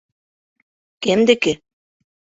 —Кемдеке? 1.03 1.53